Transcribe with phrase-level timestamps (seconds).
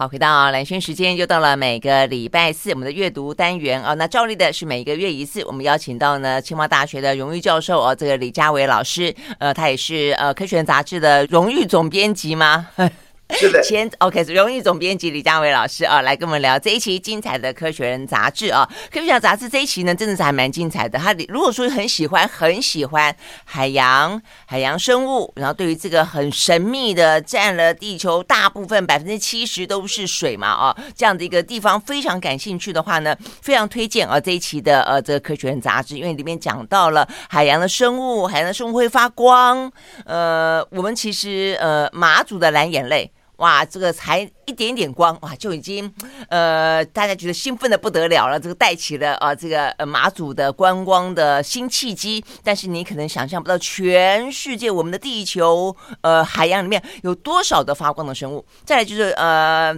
[0.00, 3.92] 好，回到蓝轩时间，又到了每个礼拜四我们的阅读单元啊。
[3.92, 12.66] 那照例的是每个月一次，我们邀请到呢清华大学的荣誉教授哦，这个李佳伟老师，呃，他也是呃科学杂志的荣誉总编辑吗？
[13.32, 20.98] 是的，前 OK 荣誉总编辑李家伟老师啊，来跟我们聊这一期精彩的《科学人》杂志啊，《科学人》杂志这一期呢，真的是还蛮精彩的。
[20.98, 39.70] 他如果说很喜欢很喜欢海洋、海洋生物，然后对于这个很神秘的占了地球大部分百分之七十都是水嘛啊，这样的一个地方非常感兴趣的话呢，非常推荐啊这一期的呃这个《科学人》杂志，因为里面讲到了海洋的生物，海洋的生物会发光。
[40.04, 43.10] 呃，我们其实呃马祖的蓝眼泪。
[43.40, 45.92] 哇，这个才一点点光哇，就已经
[46.28, 48.38] 呃，大家觉得兴奋的不得了了。
[48.38, 52.24] 这个带起了啊、这个呃马祖的观光的新契机。
[52.44, 58.44] 但是你可能想象不到，全世界我们的地球呃海洋里面有多少的发光的生物。
[58.64, 59.74] 再来就是呃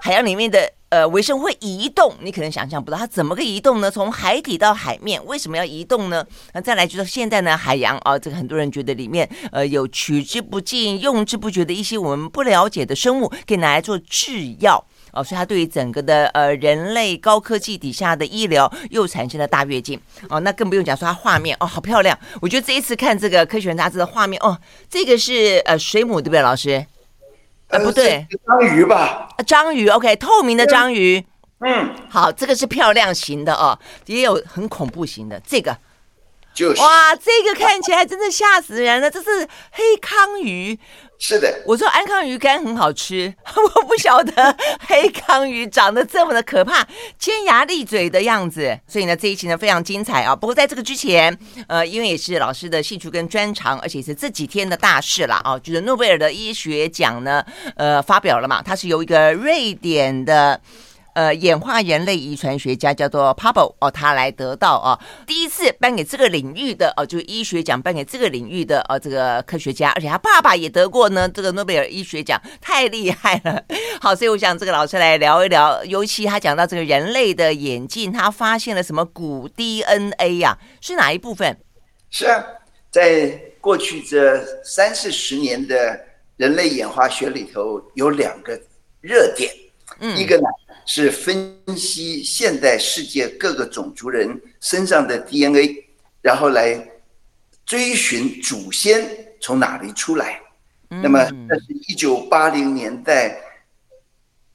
[0.00, 0.70] 海洋里面的。
[0.94, 3.90] 呃，微生物会移动，你可能想象不到它怎么个移动呢？
[3.90, 6.24] 从海底到海面，为什么要移动呢？
[6.52, 20.38] 那再来就是现在呢，海洋啊，这个很多人觉得里面呃有取之不尽、用之不绝的一些我们不了解的生物，可以拿来做制药哦，所以它对于整个的呃人类高科技底下的医疗又产生了大跃进哦。
[20.38, 22.16] 那更不用讲说它画面哦，好漂亮！
[22.40, 24.56] 我觉得这一次看这个科学杂志的画面哦，
[24.88, 26.86] 这个是呃水母对不对，老师？
[27.78, 29.28] 呃，不对，章鱼吧？
[29.46, 31.24] 章鱼，OK，透明的章鱼。
[31.60, 35.40] 嗯，好，这个是漂亮型的哦，也有很恐怖型的。
[35.46, 35.76] 这个，
[36.54, 40.78] 就是哇，这个看起来真的吓死人了，这是黑康鱼。
[41.18, 43.32] 是的，我说安康鱼干很好吃，
[43.76, 46.86] 我不晓得黑康鱼长得这么的可怕，
[47.18, 48.78] 尖牙利嘴的样子。
[48.86, 50.34] 所以呢，这一期呢非常精彩啊。
[50.36, 57.44] 不过在这个之前，呃，因为也是老师的兴趣跟专长，而且是这几天的大事了啊，就是诺贝尔的医学奖呢，
[57.76, 60.60] 呃，发表了嘛，它是由一个瑞典的。
[61.14, 73.62] 呃，演化人类遗传学家叫做 Pablo 哦，他来得到哦，第一次颁给这个领域的哦，就是医学奖颁给这个领域的哦，这个科学家，而且他爸爸也得过呢，这个诺贝尔医学奖，太厉害了。
[74.00, 80.58] 好，所以我想这个老师来聊一聊，尤其他讲到这个人类的眼镜，他发现了什么古 DNA 呀、啊？
[80.80, 81.56] 是哪一部分？
[82.10, 82.44] 是啊，
[82.90, 85.96] 在过去这三四十年的
[86.36, 88.60] 人类演化学里头，有两个
[89.00, 89.48] 热点，
[90.00, 90.48] 嗯，一个呢。
[90.86, 95.84] 是分析现代世界各个种族人身上的 DNA，
[96.20, 96.88] 然后来
[97.64, 99.08] 追寻祖先
[99.40, 100.40] 从哪里出来。
[100.88, 103.40] 那么，这是一九八零年代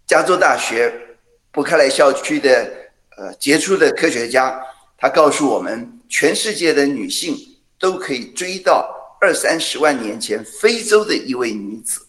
[0.08, 0.94] 加州大学
[1.52, 2.72] 伯克莱校区的
[3.18, 4.62] 呃杰出的科学家，
[4.98, 7.36] 他告诉我们，全世界的女性
[7.78, 12.06] 都可以追到二三十万年前非洲的一位女子。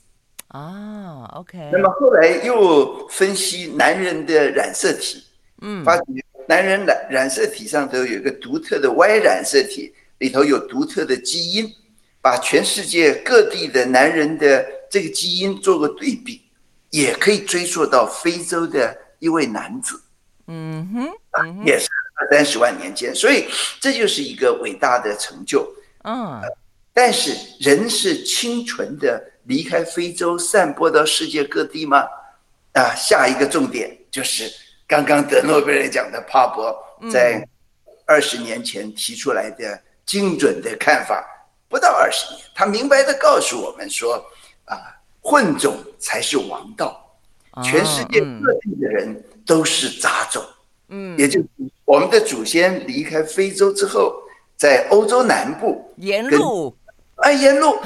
[0.51, 1.71] 啊、oh，OK。
[1.71, 5.23] 那么后来又分析男人的染色体，
[5.61, 6.03] 嗯，发觉
[6.49, 11.73] 男人染染色体上头有一个独特的 Y 染色体，里头有独特的基因，
[12.21, 16.43] 把全世界各地的男人的这个基因做个对比，
[16.91, 20.03] 也可以追溯到非洲的一位男子，
[20.49, 23.47] 嗯哼，也是二三十万年间，所以
[23.79, 25.65] 这就是一个伟大的成就，
[26.03, 26.43] 嗯，
[26.93, 29.30] 但是人是清纯的。
[29.51, 32.07] 离开非洲散播到世界各地吗？
[32.75, 34.49] 啊，下一个重点就是
[34.87, 36.73] 刚刚得诺贝尔奖的帕博
[37.11, 37.45] 在
[38.07, 41.27] 二十年前提出来的精准的看法。
[41.69, 44.25] 不到二十年，他明白的告诉我们说：
[44.67, 44.79] 啊，
[45.21, 47.05] 混种才是王道。
[47.65, 50.41] 全世界各地的人都是杂种。
[50.91, 51.49] 嗯，也就是
[51.85, 54.15] 我们的祖先离开非洲之后，
[54.57, 56.77] 在欧洲南部沿路。
[57.23, 57.79] 哎，沿路，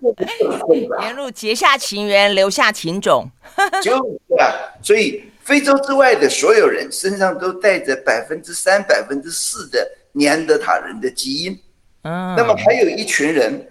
[1.02, 3.26] 沿路结下情缘，留下情种，
[3.82, 4.52] 就是啊。
[4.82, 11.58] 所以非洲之外的所有人身上都带着百分之三、百分之四的尼安德塔人的基因。
[12.02, 13.66] 嗯，那么还有一群人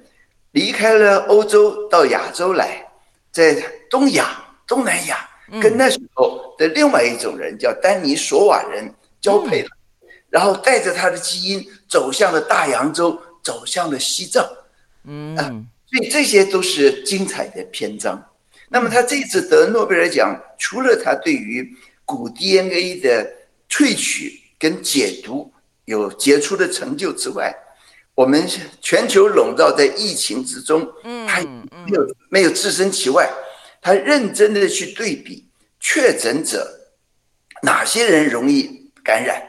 [0.51, 2.85] 离开了欧洲到亚洲来，
[3.31, 3.55] 在
[3.89, 5.29] 东亚、东南亚
[5.61, 8.91] 跟那时候的另外一种人叫丹尼索瓦人
[9.21, 9.69] 交配了，
[10.29, 14.43] 然后带着他的基因走向了大洋洲，走向了西藏。
[15.07, 18.21] 嗯，所以这些都是精彩的篇章。
[18.67, 21.71] 那么他这次得诺贝尔奖，除了他对于
[22.03, 23.31] 古 DNA 的
[23.69, 25.51] 萃取跟解读
[25.85, 27.55] 有杰出的成就之外，
[28.15, 28.47] 我们
[28.81, 33.29] 全球笼罩在疫情之中，嗯，他没有没有置身其外，
[33.81, 35.45] 他认真的去对比
[35.79, 36.67] 确诊者
[37.61, 39.41] 哪些人容易感染，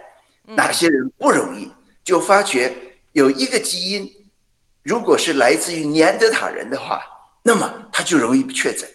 [0.44, 1.70] 哪些人不容易，
[2.04, 2.72] 就发觉
[3.12, 4.12] 有一个基因。
[4.86, 7.02] 如果是来自于尼安德塔人的话，
[7.42, 8.88] 那么他就容易确诊。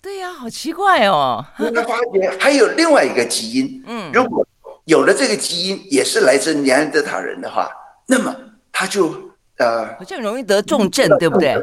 [0.00, 1.44] 对呀、啊，好奇怪哦。
[1.58, 4.42] 他发觉还有另外一个基因，嗯，如果
[4.86, 7.70] 有了这个基因，也是来自尼安德塔人的话，
[8.06, 8.34] 那么
[8.72, 9.14] 他就
[9.58, 11.54] 呃，好像容易得重症，对不对？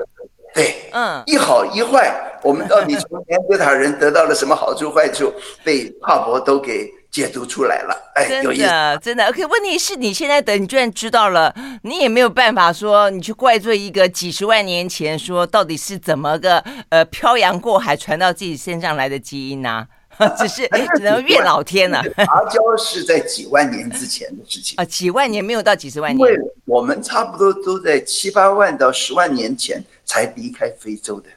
[0.54, 5.34] 对，嗯，一好一坏，我们到底从尼安德塔人得到了什么好处坏处，
[5.64, 6.88] 被帕博都给。
[7.14, 9.28] 解读出来了，哎，真的，真的。
[9.28, 16.58] OK，问题是你现在等你居然知道了，你也没有办法说你去怪罪一个几十万年前说到底是怎么个
[16.90, 19.86] 呃漂洋过海传到自己身上来的基因呢、
[20.18, 20.28] 啊？
[20.36, 22.02] 只是只能怨老天了。
[22.18, 31.30] 杂交是在几万年之前的事情啊，几万年没有到几十万年，因为我们差不多都在七八万到十万年前才离开非洲的。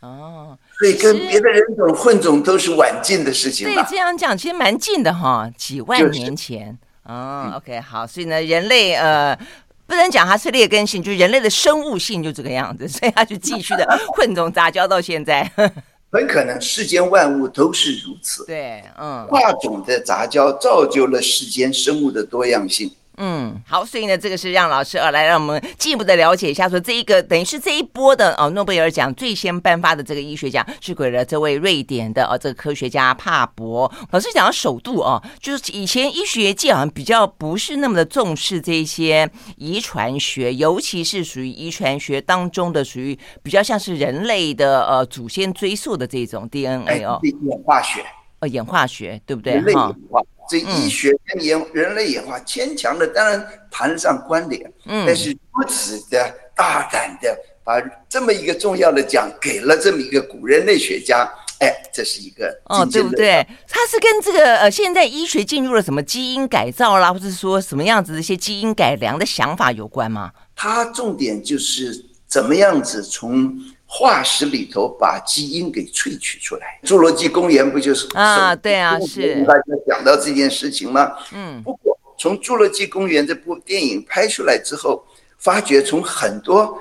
[0.00, 0.58] 哦。
[0.78, 3.66] 所以跟别的人种混种都是晚近的事情。
[3.66, 6.66] 对，这样讲其实蛮近的哈，几万年前。
[7.06, 9.38] 就是、哦，OK，好，所以呢，人类呃，
[9.86, 13.86] 不能讲它是劣根性，就是人类的生物性就这个样子，所以它就继续的
[14.16, 15.50] 混种杂交到现在。
[16.10, 18.46] 很可能世间万物都是如此。
[18.46, 22.90] 对，嗯，跨种的杂交造就了世间生物的多样性。
[23.16, 33.90] 嗯，好，所以呢，这个是让老师啊来让我们进一步的了解一下，说这一个等于是这一波的哦诺贝尔奖最先颁发的这个医学奖是给了这位瑞典的哦这个科学家帕博。
[34.10, 48.04] 老师讲到首度哦，就是以前医学界好像比较不是那么的重视这些遗传学，尤其是属于遗传学当中的属于比较像是人类的呃祖先追溯的这种 DNA 哦，演化学
[48.40, 49.94] 哦演化学对不对哈？
[50.48, 54.72] 这医学跟演人类演化牵强的，当然谈得上关联。
[54.86, 61.28] 嗯，但是如此的大胆的把这么一个重要的奖给了这么一个古人类学家，
[61.60, 63.46] 哎，这是一个哦，对不对？
[63.68, 70.32] 他是跟这个呃，现在医学进入了什么基因改造啦，或者说什么样子的一些基因改良的想法有关吗？
[70.56, 73.54] 他重点就是怎么样子从。
[73.86, 78.54] 化石里头把基因给萃取出来，《侏罗纪公园》不就是啊？
[78.56, 81.12] 对啊，是大家讲到这件事情吗？
[81.32, 81.62] 嗯。
[81.62, 85.04] 不过从《侏罗纪公园》这部电影拍出来之后，
[85.38, 86.76] 发觉从很多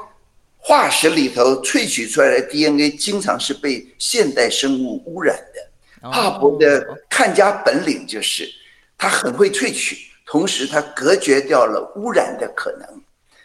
[0.58, 6.10] 化石里头萃取出来的 DNA，经常是被现代生物污染的。
[6.10, 8.50] 帕博的看家本领就是
[8.98, 12.93] 他很会萃取，同时他隔绝掉了污染的可能。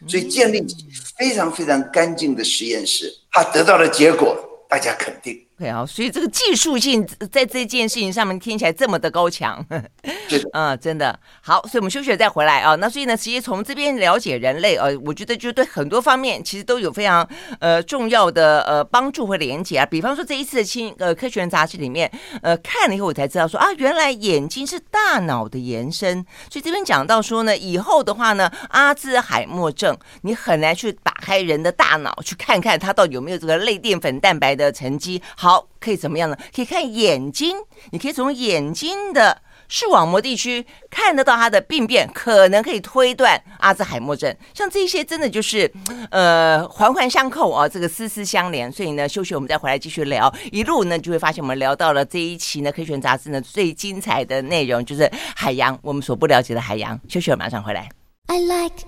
[0.06, 0.76] 所以建立起
[1.16, 5.47] 非常非常干净的实验室，他得到的结果，大家肯定。
[5.58, 9.64] 对啊，所以这个技术性在这件事情上面听起来这么的高强，
[10.30, 11.60] 是的，嗯，真的好。
[11.66, 12.76] 所以我们休息了再回来啊。
[12.76, 17.28] 那所以呢，其实从这边了解人类，呃，我觉得就对很多方面其实都有非常
[17.58, 19.84] 呃重要的呃帮助和连接啊。
[19.84, 22.08] 比方说这一次的新呃科学人杂志里面，
[22.40, 26.24] 呃看了以后我才知道说啊，原来眼睛是大脑的延伸。
[26.48, 35.20] 所以这边讲到说呢，以后的话呢，阿兹海默症你很难去打开人的大脑去看看它到底有没有这个类淀粉蛋白的沉积。
[35.36, 35.47] 好。
[35.48, 36.36] 好，可以怎么样呢？
[36.54, 37.56] 可以看眼睛，
[37.90, 44.36] 你可以从眼睛的视网膜地区看得到它的病变，可能可以推断阿兹海默症。
[44.52, 45.72] 像这些真的就是，
[46.10, 48.70] 呃，环环相扣啊，这个丝丝相连。
[48.70, 50.30] 所以呢，休息我们再回来继续聊。
[50.52, 57.00] 一路呢，就会发现我们聊到了这一期呢《科学杂志》呢最精彩的内容，就是海洋，我们所不了解的海洋。
[57.08, 57.88] 休息，我马上回来。
[58.26, 58.84] I like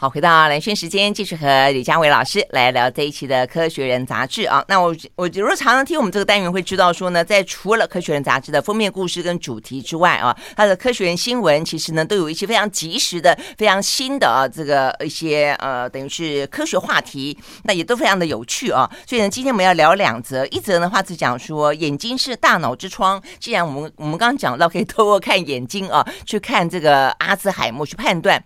[0.00, 4.64] 好，回到蓝轩时间，继续和李佳伟老师来聊这一期的《科学人》杂志啊。
[4.68, 18.88] 那我我如果常常听我们这个单元，会知道说呢，在除了《科学人》杂志的封面故事跟主题之外啊，它的科学人新闻其实呢都有一些非常及时的、非常新的啊，这个一些呃，等于是科学话题，那也都非常的有趣啊。
[19.04, 23.20] 所以呢，今天我们要聊两则，一则的话是讲说眼睛是大脑之窗。
[23.40, 28.40] 既然我们我们刚刚讲到可以透过看眼睛啊，去看这个阿兹海默，去判断。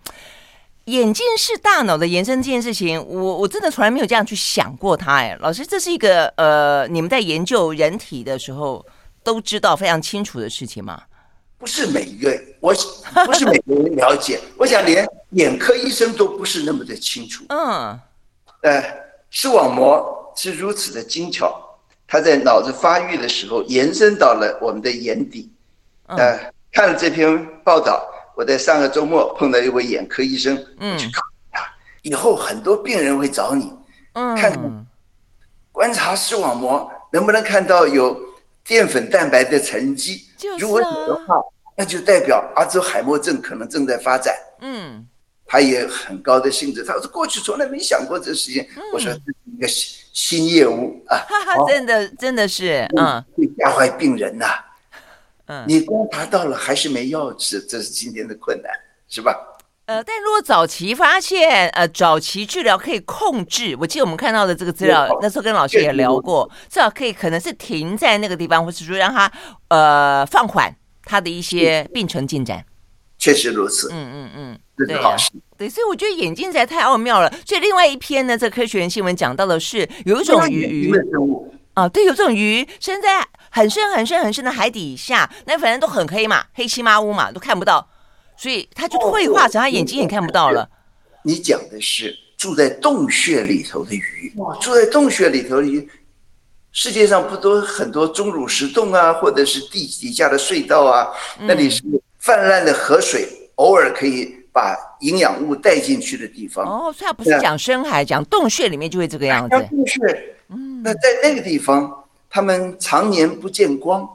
[0.92, 5.14] 眼镜是大脑的延伸这件事情，我我真的从来没有这样去想过它。
[5.14, 8.84] 哎，老师，这是一个呃，你们在研究人体的时候
[9.25, 11.02] 都知道非常清楚的事情吗？
[11.56, 12.75] 不是每一个，我
[13.25, 14.38] 不是每个人了解。
[14.58, 17.46] 我想连眼科医生都不是那么的清楚。
[17.49, 17.99] 嗯，
[18.61, 18.84] 呃，
[19.30, 21.58] 视网膜是如此的精巧，
[22.06, 25.50] 它在脑子发育的时候延伸到了我们的眼底。
[26.06, 26.38] 呃，
[26.70, 28.06] 看了这篇报道。
[28.34, 31.62] 我在上个周末碰到一位眼科医生，嗯，去看他。
[32.02, 33.72] 以后很多病人会找你，
[34.14, 34.52] 嗯，看
[35.70, 38.18] 观察视网膜能不能看到有
[38.64, 40.22] 淀粉蛋白的沉积。
[40.58, 41.36] 如果有的话，
[41.76, 44.34] 那就代表阿兹海默症可能正在发展。
[44.60, 45.06] 嗯，
[45.46, 48.66] 他也很高的兴致，他说过去从来没想过这事情。
[48.92, 51.24] 我说这是一个新新业务啊，
[51.68, 54.46] 真的真的是，嗯，会吓坏病人呐。
[55.66, 58.70] 你观察到了还是没药吃，这是今天的困难，
[59.08, 59.37] 是吧？
[59.87, 69.30] 呃，但如果早期发现，呃，早期治疗可以控制，我记得我们看到的这个资料，那时候跟老师也聊过，至少可以可能是停在那个地方，或是说让他
[69.68, 72.64] 呃放缓他的一些病程进展。
[73.18, 73.88] 确实如此。
[73.92, 75.16] 嗯嗯嗯，对啊，
[75.58, 77.28] 对，所以我觉得眼睛实在太奥妙了。
[77.44, 80.92] 所以另外一篇呢，这科学人新闻讲到的是有一种鱼
[81.75, 87.87] 啊，对，有这种鱼生在很深很深很深的海底下，那反正都很黑嘛，黑漆麻乌嘛，都看不到。
[88.35, 90.68] 所以他就退化成他眼睛也看不到了。
[91.23, 95.87] 你讲的是住在洞穴里头的鱼，住在洞穴里头的鱼，
[96.73, 101.06] 世界上不都很多钟乳石洞啊，或者是地底下的隧道啊？
[101.40, 101.82] 那里是
[102.18, 106.64] 泛滥的河水，偶尔可以把营养物带进去的地方。
[106.66, 109.50] 哦，所以他不是讲深海，讲洞穴里面就会这个样子。
[109.71, 110.00] 洞穴，
[110.49, 112.01] 嗯，那在那个地方，
[112.34, 114.08] 他们常年不见光，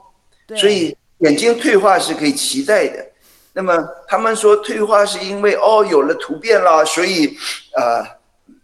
[0.58, 3.06] 所以眼睛退化是可以期待的。
[3.54, 7.38] 那么他们说退化是因为哦有了突变了，所以
[7.76, 8.04] 呃，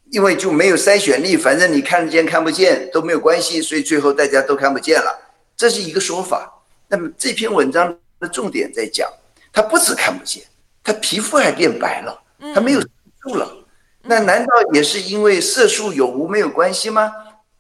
[0.10, 5.16] 因为就没有筛选力，反正你看得见看不见都没有关系，所以最后大家都看不见了，
[5.56, 6.52] 这是一个说法。
[6.88, 9.08] 那么这篇文章的重点在讲，
[9.52, 10.42] 他不止看不见，
[10.84, 12.20] 他皮肤还变白了，
[12.56, 12.88] 他没有色
[13.22, 13.56] 素了。
[14.02, 17.12] 那难道也是因为色素有无没有关系吗？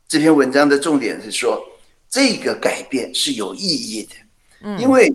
[0.07, 1.59] 这篇文章的重点是说，
[2.13, 5.11] 这个改变是有意义的，因为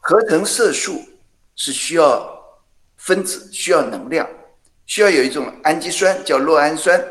[0.00, 1.00] 合成色素。
[1.58, 2.38] 是需要
[2.98, 4.28] 分子，需要能量，
[4.84, 7.02] 需要有一种氨基酸叫酪氨酸。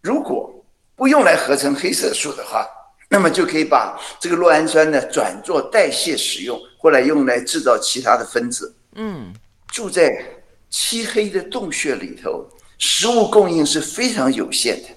[0.00, 0.52] 如果
[0.96, 2.66] 不用来合成黑色素的话，
[3.08, 8.74] 那么就可以把这个酪氨酸呢转做代谢使用，或来用来制造其他的分子。
[8.96, 9.32] 嗯，
[9.68, 10.20] 住在
[10.68, 12.44] 漆黑的洞穴里头，
[12.76, 14.88] 食物供应是非常有限的。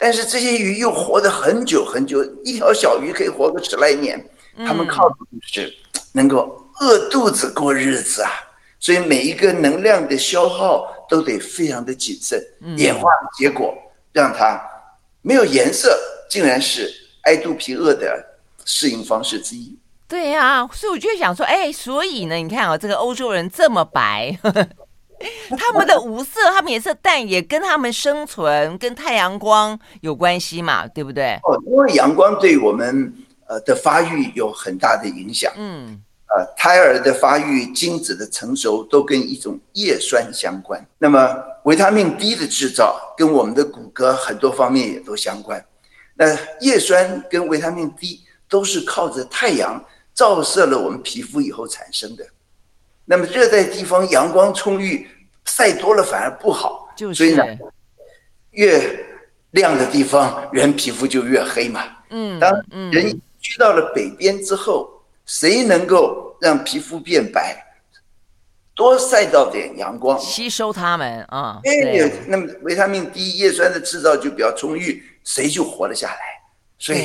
[0.00, 4.18] 但是这些鱼又活得很久很久，一条小鱼可以活个十来年。
[4.66, 5.72] 他们靠的就是
[6.12, 6.56] 能够。
[6.80, 8.30] 饿肚子过日子啊，
[8.78, 12.42] 所以每一个能量的消耗都得非常的谨慎。
[12.78, 13.74] 演化的结果
[14.14, 14.58] 让它
[15.20, 15.94] 没有颜色，
[16.30, 16.90] 竟然是
[17.24, 18.24] 挨肚皮饿的
[18.64, 19.78] 适应方式之一。
[20.08, 24.66] 对呀、啊，所以我就想说，哎，所以呢，你看啊，这个欧洲人这么白，呵 呵
[25.56, 31.38] 他们的无色，他们颜色淡，也跟他们生存跟太阳光有关系嘛，对不对？
[31.44, 33.12] 哦，因为阳光对我们
[33.46, 35.52] 呃的发育有很大的影响。
[35.56, 36.02] 嗯。
[36.32, 40.80] 呃，胎儿的发育、精子的成熟都跟一种叶酸相关。
[40.96, 45.60] 那么，维他命 D 的制造跟我们的骨骼很多方面也都相关。
[46.14, 49.84] 那叶酸跟维他命 D 都是靠着太阳
[50.14, 52.24] 照射了我们皮肤以后产生的。
[53.10, 55.04] 那么，热带地方阳光充裕，
[55.44, 56.88] 晒多了反而不好。
[56.96, 57.14] 就是。
[57.14, 57.44] 所以呢，
[58.52, 58.80] 越
[59.50, 61.82] 亮的地方，人皮肤就越黑嘛。
[62.10, 62.38] 嗯。
[62.38, 62.52] 当
[62.92, 64.88] 人去到了北边之后。
[65.26, 67.56] 谁能够让皮肤变白？
[68.74, 71.60] 多晒到点阳光，吸收它们啊。
[71.62, 76.18] 哎，那么维他命 D 叶酸的制造就比较充裕，谁就活了下来。
[76.80, 76.98] 所以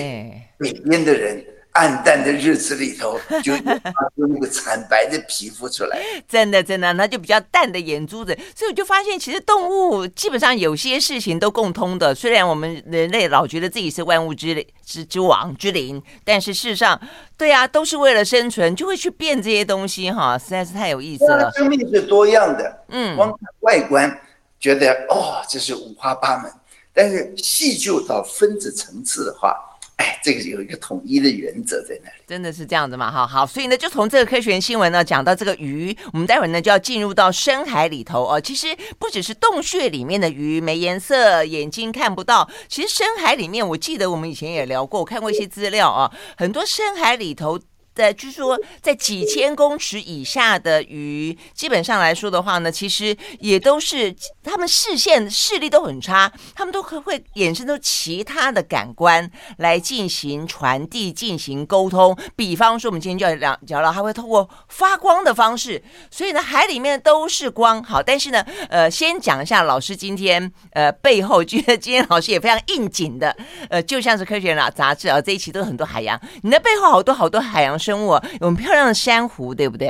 [0.57, 1.45] 北边的人。
[1.75, 6.01] 暗淡的日子里头，就发出那个惨白的皮肤出来。
[6.25, 8.33] 真的，真的，那就比较淡的眼珠子。
[8.55, 12.15] 所以我就发现，其实动物基本上有些事情都共通的。
[12.15, 16.97] 虽然我们人类老觉得自己是万物之之之王之灵，但是事实上，
[17.37, 21.51] 对啊，都是为了生存，就会去变这些东西哈，实在是太有意思了。
[21.57, 24.17] 生命是多样的，嗯，光看外观
[24.61, 26.49] 觉得哦，这是五花八门，
[26.93, 29.53] 但是细究到分子层次的话。
[29.97, 33.09] 哎，这个有一个统一的原则在那里，真的是这样子嘛？
[33.09, 38.41] 哈，好，所以呢，就从这个科学新闻呢讲到这个鱼，我们待会呢就要进入到深海里头哦。
[38.41, 38.67] 其实
[38.99, 47.59] 不只是洞穴里面的鱼没颜色，眼睛看不到，其实深海里面，我记得我们以前也聊过，我看过一些资料啊，很多深海里头。
[47.95, 62.15] 在据说，在几千公尺以下的鱼，基本上来说的话呢，其实也都是他们视线视力都很差，他们都可会衍生出其他的感官来进行传递、进行沟通。
[62.35, 67.81] 比方说，我们今天就要聊聊了，它会透过发光的方式，所以呢，海里面都是光。
[67.81, 73.35] 好，但是呢，呃，先讲一下老师今天呃背后， 觉得今天老师也非常应景的，
[73.69, 79.89] 呃，就像是科学人啦杂志啊，这一期都有很多海洋，你的背后好多好多海洋生物有很漂亮的珊瑚，对不对？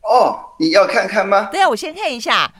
[0.00, 1.50] 哦，你要看看吗？
[1.52, 2.50] 对啊，我先看一下。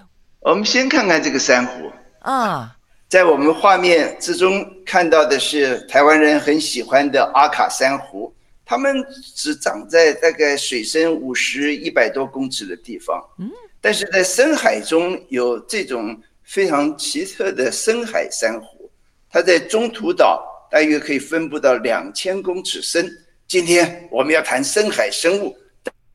[0.41, 2.77] 我们先看看这个珊瑚啊，
[3.09, 8.31] 在我们画面之中看到的是台湾人很喜欢的阿卡珊瑚，
[8.67, 9.03] 它们
[9.35, 13.19] 只长在大概水深五十一百多公尺的地方。
[13.39, 18.91] 嗯，但是在深海中有这种非常奇特的深海珊瑚，
[19.31, 23.11] 它在中途岛大约可以分布到两千公尺深。
[23.49, 25.57] 今天我们要谈深海生物，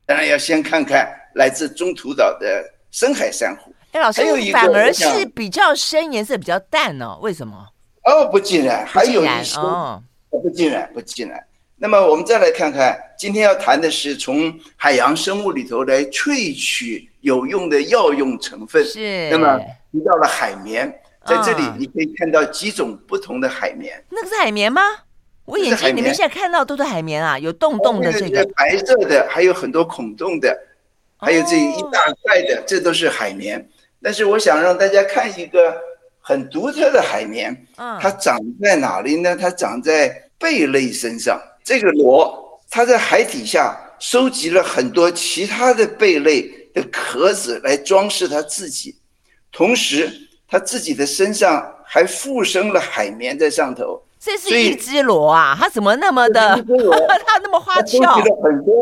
[0.06, 3.74] 当然要先看看来自中途岛的深海珊瑚。
[3.90, 7.18] 哎，老师，还有反而是比较深，颜色比较淡哦？
[7.20, 7.66] 为什么？
[8.04, 10.00] 哦，不尽然，还有一些哦，
[10.30, 11.44] 不尽然，不尽然。
[11.74, 18.84] 那么我们再来看看，今天要谈的是从海洋生物里头来萃取有用的药用成分。
[18.84, 19.28] 是。
[19.30, 19.58] 那么
[19.90, 20.88] 提到了海绵，
[21.26, 24.00] 在这里你可以看到几种不同的海绵。
[24.08, 24.80] 那个是海绵吗？
[25.44, 28.44] 我眼睛里面现在看到都是海绵啊，有洞洞的这个。
[28.56, 30.58] 白色的，还有很多孔洞的，
[31.16, 33.68] 还有这一大块的，这都是海绵。
[34.02, 35.74] 但是我想让大家看一个
[36.20, 39.36] 很独特的海绵，它长在哪里呢？
[39.36, 41.40] 它长在贝类身上。
[41.62, 46.42] 这个螺，它在海底下收集了很多其他的贝类
[46.74, 48.94] 的壳子来装饰它自己，
[49.52, 50.10] 同时
[50.48, 54.02] 它自己的身上还附生了海绵在上头。
[54.24, 56.56] 这是一只螺啊，它怎么那么的？
[57.26, 57.98] 它那么花俏。
[57.98, 58.74] 收集了很多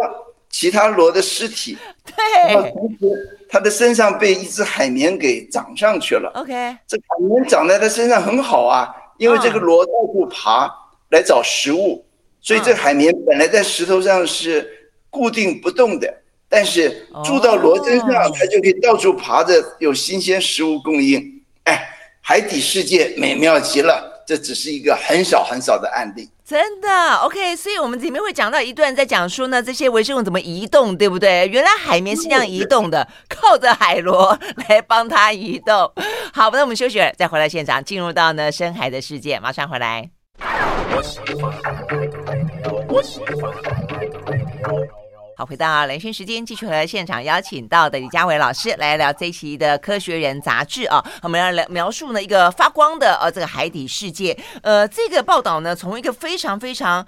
[0.49, 1.77] 其他螺的尸体。
[2.05, 2.55] 对。
[2.71, 6.31] 同时，它的身上被一只海绵给长上去了。
[6.37, 6.53] OK。
[6.87, 10.71] 这海绵长在它身上很好啊，因为这个螺到处爬
[11.11, 12.05] 来找食物。
[12.41, 14.69] 所以这海绵本来在石头上是
[15.11, 16.13] 固定不动的，
[16.49, 21.43] 但是住到螺身上，它就可以到处爬着，有新鲜食物供应。
[21.65, 21.89] 哎，
[22.21, 24.12] 海底世界美妙极了。
[24.33, 26.27] 这只是一个很小很小的案例。
[26.43, 27.55] 真的，OK。
[27.55, 31.47] 所以我们里面会讲到一段，在讲说呢，这些微生物怎么移动，对不对？
[31.49, 35.93] 原来海绵是这样移动的，靠着海螺来帮它移动。
[36.33, 40.09] 好，那我们休息了，再回来现场，进入到呢深海的世界，马上回来。
[45.35, 51.03] 好，回到连线时间，继续和现场邀请到的李家伟老师来聊这一期的《科学人》杂志啊。
[51.23, 54.39] 我们要来描述呢一个发光的呃这个海底世界。
[54.63, 57.07] 呃，这个报道呢从一个非常非常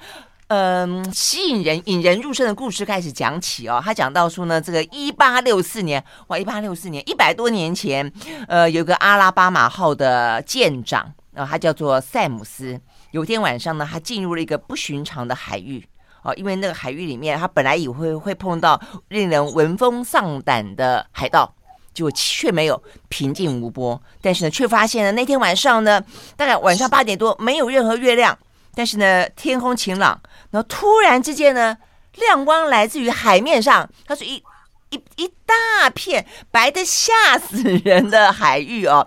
[0.49, 3.81] 嗯、吸引人、引人入胜的故事开始讲起哦。
[3.83, 8.11] 他讲到说呢，这个一八六四年，哇，一八六四年一百多年前，
[8.47, 12.79] 呃，有个阿拉巴马号的舰长，呃，他叫做塞姆斯。
[13.11, 15.85] 有天晚上呢，他进入了一个不寻常的海域
[16.25, 21.55] 哦，因为那个海域里面，他本来以为会碰到令人闻风丧胆的海盗，
[21.93, 24.03] 就却没有平静无波。
[24.23, 26.03] 但是呢，却发现了那天晚上呢，
[26.35, 28.37] 大概晚上八点多，没有任何月亮，
[28.75, 30.19] 但是呢，天空晴朗。
[30.51, 31.77] 然后突然之间呢，
[32.15, 34.43] 亮光来自于海面上，它是一
[34.89, 39.07] 一一大片白的吓死人的海域哦。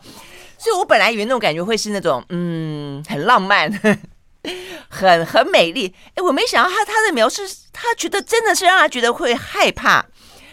[0.59, 3.71] 所以我本来以为那种感觉会是那种，嗯，很浪漫，
[4.89, 5.93] 很很美丽。
[6.15, 10.05] 哎，我没想到他他的描述，他觉得真的是让他觉得会害怕。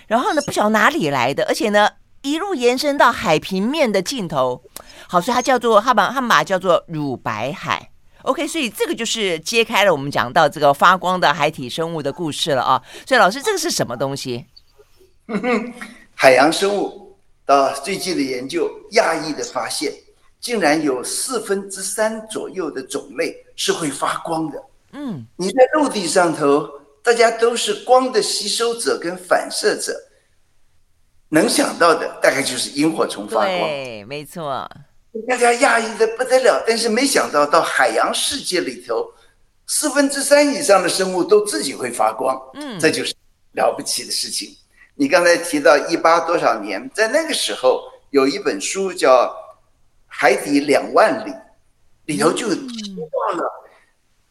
[0.06, 1.88] 然后呢，不晓得哪里来的，而且呢，
[2.22, 4.62] 一路延伸到海平面的尽头。
[5.08, 7.90] 好，所以它叫做他把他们把它叫做乳白海。
[8.22, 12.82] OK，所以这个就是揭开了我们讲到这个发光的海体生物的故事了啊。
[13.06, 14.46] 所以老师，这个是什么东西？
[16.14, 17.02] 海洋生物。
[17.46, 19.92] 到最近的研究，讶异的发现，
[20.44, 24.62] 竟然有四分之三左右的种类是会发光的。
[24.92, 26.68] 嗯，你在陆地上头，
[27.02, 29.98] 大家都是光的吸收者跟反射者，
[31.30, 33.58] 能想到的大概就是萤火虫发光。
[33.58, 34.70] 对，没错。
[35.26, 39.10] 大家讶异的不得了，但是没想到到海洋世界里头，
[39.66, 42.38] 四分之三以上的生物都自己会发光。
[42.52, 43.14] 嗯，这就是
[43.52, 44.54] 了不起的事情。
[44.94, 49.24] 你刚才提到一八多少年，在那个时候有一本书叫
[50.16, 51.30] 《海底两万里》，
[52.04, 53.44] 里头就提到了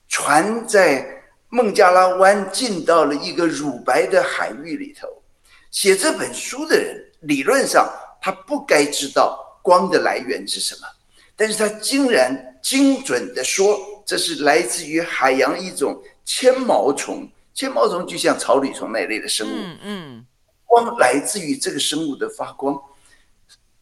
[0.07, 5.07] 船在孟加拉湾进到了一个乳白的海域里头。
[5.71, 7.91] 写这本书的人理论上
[8.21, 10.87] 他不该知道光的来源是什么，
[11.35, 19.51] 但是他竟然精准的说这是来自于海洋一种纤毛虫，纤毛虫就像草履虫那类的生物。
[19.53, 20.25] 嗯嗯。
[20.65, 22.81] 光来自于这个生物的发光，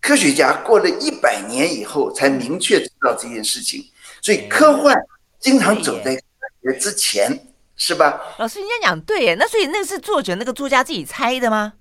[0.01, 3.85] 科学家过了一百年以后才明确知道这件事情，
[4.19, 4.97] 所以科幻
[5.39, 6.21] 经常走在科
[6.63, 7.31] 学之前，
[7.75, 8.19] 是吧？
[8.39, 11.73] 老师，人家讲对耶，那所以那是作者那个作家自己猜的吗？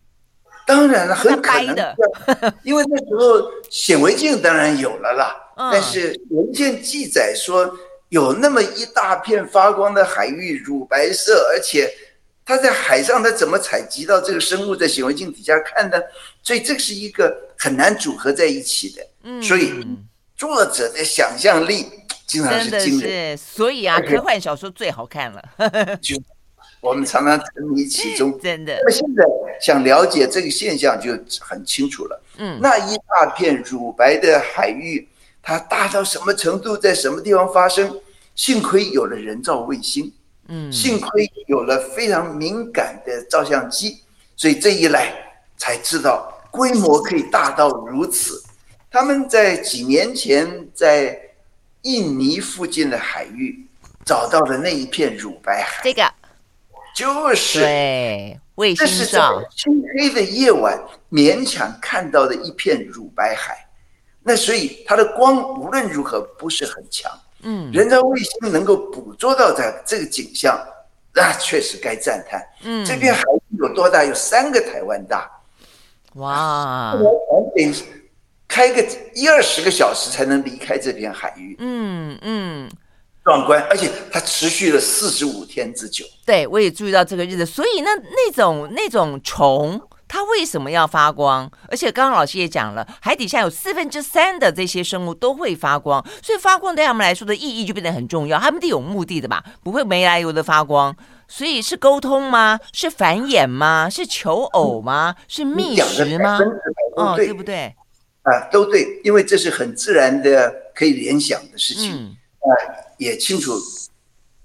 [0.66, 1.96] 当然了，很可能的，
[2.62, 5.34] 因为那时候显微镜当然有了啦，
[5.72, 7.74] 但是文献记载说
[8.10, 11.90] 有那么一大片发光的海域，乳白色，而且。
[12.42, 16.04] 他在海上，他怎么采集到这个生物在显微镜底下看的？
[16.42, 19.06] 所以这是一个很难组合在一起的。
[19.22, 19.72] 嗯，所以
[20.36, 21.86] 作者的想象力
[22.26, 23.36] 经常是惊人。
[23.36, 25.42] 所以啊，科幻小说最好看了。
[26.00, 26.16] 就
[26.80, 28.36] 我们常常沉迷其中。
[28.40, 28.78] 真的。
[28.84, 29.24] 那现在
[29.60, 32.22] 想了解这个现象就很清楚了。
[32.38, 35.06] 嗯，那一大片乳白的海域，
[35.42, 38.00] 它大到什么程度，在什么地方发生？
[38.34, 40.10] 幸亏有了人造卫星。
[40.48, 43.98] 嗯，幸亏有了非常敏感的照相机，
[44.34, 45.12] 所以这一来
[45.58, 48.42] 才知道规模可以大到如此。
[48.90, 51.16] 他们在几年前在
[51.82, 53.64] 印尼附近的海域
[54.04, 56.12] 找到的那一片乳白海，这个
[56.94, 59.20] 就是对卫星照，这是在
[59.56, 60.76] 漆黑的夜晚
[61.10, 63.66] 勉强看到的一片乳白海。
[64.22, 67.10] 那所以它的光无论如何不是很强。
[67.42, 70.58] 嗯，人造卫星能够捕捉到这这个景象，
[71.14, 72.44] 那确实该赞叹。
[72.64, 74.04] 嗯，这片海域有多大？
[74.04, 75.30] 有三个台湾大。
[76.14, 76.96] 哇！
[77.54, 77.72] 得
[78.48, 81.56] 开个一二十个小时才能离开这片海域。
[81.58, 82.70] 嗯嗯，
[83.24, 86.04] 壮观，而且它持续了四十五天之久。
[86.26, 87.46] 对，我也注意到这个日子。
[87.46, 89.80] 所以那那种那种虫。
[90.12, 91.48] 它为什么要发光？
[91.68, 98.36] 而且刚刚老师也讲了，海底下有四分之三的这些生物都会发光，所以发光对他们来说的意义就变得很重要。
[98.36, 100.92] 他们得有目的的吧，不会没来由的发光。
[101.30, 102.58] 所以是沟通吗？
[102.72, 103.88] 是繁衍吗？
[103.88, 105.14] 是求偶吗？
[105.28, 106.38] 是觅食吗？
[106.96, 107.72] 哦，对不对？
[108.22, 111.94] 啊，都对，因为这是很自然的可以联想的事情。
[111.94, 112.50] 嗯、啊，
[112.98, 113.52] 也清楚，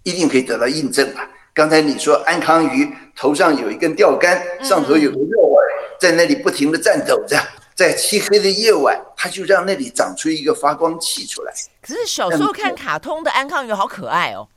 [0.03, 1.27] 一定可以得到印证吧。
[1.53, 5.57] 刚才你说安康鱼头上有一根钓竿，上头有个肉饵，
[5.99, 7.35] 在那里不停地颤抖着，
[7.73, 11.53] 在漆黑的夜晚，它就让那里长出一个发光器出来。
[11.81, 14.47] 可是小时候看卡通的安康鱼好可爱哦，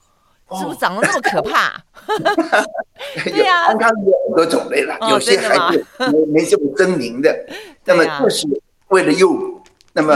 [0.56, 1.82] 是不是长得那么可怕？
[3.24, 7.46] 对呀，安康鱼有很多种类了，有些还是没 没这么狰狞的。
[7.84, 8.46] 那么这是
[8.88, 10.14] 为了诱捕，那么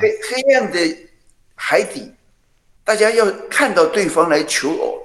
[0.00, 0.78] 黑黑暗的
[1.54, 2.12] 海底，
[2.82, 4.98] 大家要看到对方来求偶。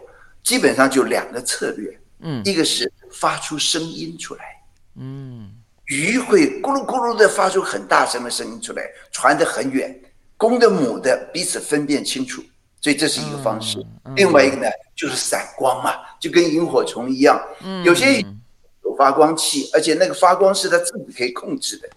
[0.44, 4.46] 基本上就两个策略，嗯，一个是发出声音出来，
[4.98, 5.52] 嗯，
[5.88, 9.94] 鱼会咕噜咕噜的发出很大声的声音出来，传得很远，
[10.38, 12.42] 公的母的彼此分辨清楚，
[12.80, 13.84] 所以这是一个方式。
[14.16, 18.26] 另外一个呢，就是散光嘛，就跟萤火虫一样，嗯，有些鱼
[18.84, 21.90] 有发光器，而且那个发光是它自己可以控制的，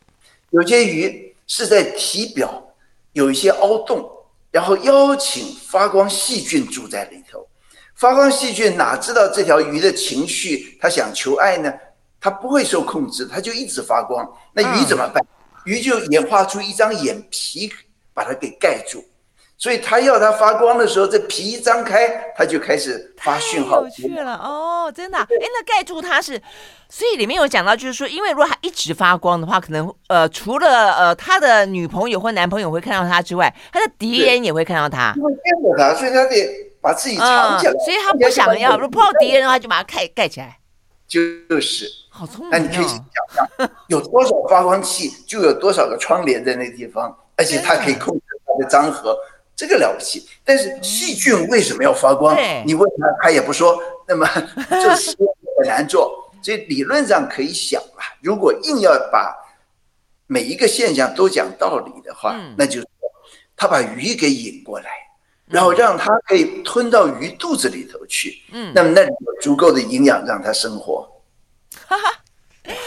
[0.51, 2.63] 有些鱼是在体表
[3.13, 4.11] 有一些凹洞，
[4.51, 7.47] 然后邀请发光细菌住在里头。
[7.95, 10.79] 发光细菌哪知道这条鱼的情绪？
[10.81, 11.71] 它想求爱呢，
[12.19, 14.27] 它不会受控制，它就一直发光。
[14.55, 15.23] 那鱼怎么办？
[15.67, 17.71] 鱼就演化出一张眼皮，
[18.15, 19.05] 把它给盖住。
[19.61, 23.85] 所以他要它发光的时候，这皮一张开，它就开始发讯号。
[23.85, 25.19] 有趣了哦，真的。
[25.19, 26.41] 哎，那盖住它是，
[26.89, 35.13] 所以里面有讲到，就是说，因为如果它一直发光的话，可能呃，除了呃他的女朋友或男朋友会看到他之外，他的敌人也会看到他。
[35.17, 36.71] 因为见过他，所以他得。
[36.83, 38.79] 把自己藏起来，所以他不想要。
[38.79, 40.57] 如果碰到敌人的话，就把它盖盖起来。
[41.07, 41.21] 就
[41.61, 42.49] 是，好聪明。
[42.51, 43.05] 那你可以想
[43.59, 49.15] 象，有多少发光器，就有多少个窗帘在那个地方，而且它可以控制它的张合，
[49.61, 50.27] 这个了不起。
[50.43, 52.35] 但是细菌为什么要发光？
[52.65, 53.79] 你问他，他也不说。
[54.09, 54.27] 那么
[54.71, 55.15] 这事
[55.59, 59.37] 很难做，所以理论上可以想啊，如果硬要把
[60.27, 62.89] 每一个现象都讲道理的话，那就是
[63.55, 64.87] 他把鱼给引过来。
[65.47, 71.05] 然后让它可以吞到鱼肚子里头去，嗯，那么那里有足够的营养让它生活。
[71.89, 72.23] 哈哈，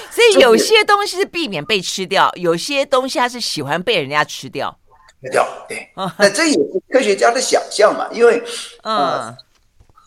[0.10, 4.80] 所以有些东西是避免被吃掉，有些东西它是喜欢被人家吃掉。
[5.24, 5.90] 吃掉，对。
[6.20, 8.44] 那这也是科学家的想象嘛，因为
[8.84, 9.36] 嗯，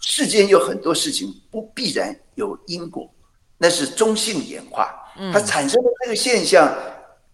[0.03, 3.11] 世间有很多事情不必然有因果，
[3.59, 4.95] 那是中性演化，
[5.33, 6.73] 它产生的这个现象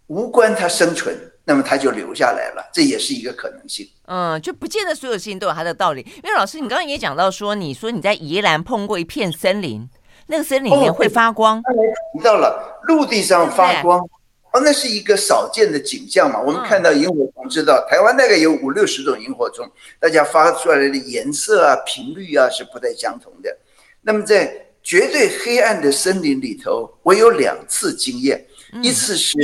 [0.06, 1.18] 无关它生存。
[1.44, 3.84] 那么它就留下来了，这也是一个可能性。
[4.06, 6.00] 嗯，就不见得所有事情都有它的道理。
[6.22, 9.90] 因为老师，你刚刚也讲到说，你说你在宜兰碰过一片森林，
[10.28, 11.60] 那个森林里面会发光。
[11.60, 11.80] 刚才
[12.12, 14.08] 提到了陆地上发光，
[14.52, 16.40] 哦，那是一个少见的景象嘛。
[16.40, 23.56] 我们看到萤火虫，知道台湾大概有五六十种萤火虫，大家发出来的颜色啊、频率啊是不太相同的。
[24.02, 28.44] 那么在绝对黑暗的森林里头，我有两次经验，
[28.82, 29.36] 一次是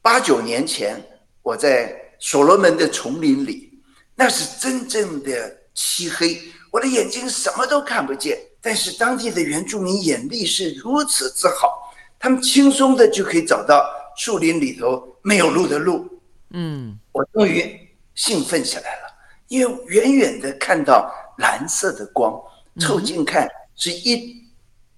[0.00, 1.02] 八九年前。
[1.40, 3.72] 我在所罗门的丛林里，
[4.14, 6.38] 那是真正的漆黑，
[6.70, 8.38] 我的眼睛什么都看不见。
[8.60, 16.06] 但是当地的原住民眼力是如此之好，他们轻松的就可以找到树林里头没有路的路。
[16.50, 17.78] 嗯，我终于
[18.14, 19.14] 兴奋起来了，
[19.46, 22.38] 因为远远的看到蓝色的光，
[22.80, 24.44] 凑近看是一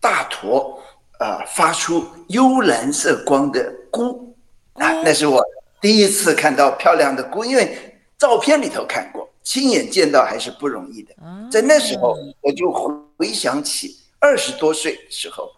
[0.01, 0.83] 大坨
[1.19, 4.35] 啊、呃，发出幽蓝色光的菇
[4.75, 5.45] 啊，那是我。
[5.83, 7.77] 第一次看到漂亮的菇，因为
[8.19, 11.15] 照片里头看过，亲眼见到还是不容易的。
[11.51, 12.71] 在那时候，我就
[13.17, 15.51] 回想起二十多岁的时候，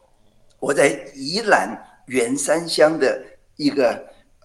[0.58, 3.20] 我在宜兰员山乡的
[3.56, 3.92] 一个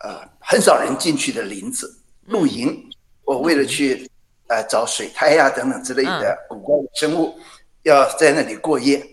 [0.02, 2.89] 呃很少人进去的林子露营，
[3.24, 4.10] 我为了去
[4.48, 7.38] 呃找水苔呀等等之类的古怪的生物，
[7.84, 9.06] 要在那里过夜。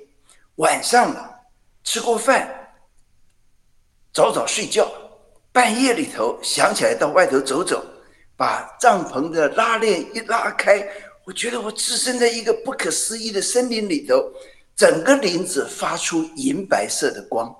[0.57, 1.41] 晚上了，
[1.83, 2.49] 吃过饭，
[4.13, 4.89] 早早睡觉。
[5.51, 7.85] 半夜里头想起来到外头走走，
[8.37, 10.85] 把帐篷的拉链一拉开，
[11.25, 14.17] 我觉得我置身在一个不可思议的森林里头，
[14.75, 17.55] 整个林子发出银白色的光，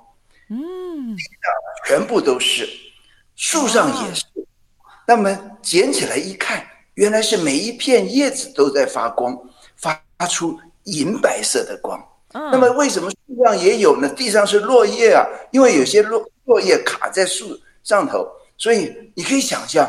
[0.49, 1.17] 嗯，
[1.87, 2.69] 全部都是，
[3.37, 4.25] 树上也是。
[5.07, 9.39] 那么捡起来一看，原来是每一片叶子都在发光，
[9.77, 12.03] 发出银白色的光。
[12.33, 14.09] 那么为什么树上也有呢？
[14.09, 18.27] 地上是落叶啊，因为有些落落叶卡在树上头，
[18.59, 19.89] 所以你可以想象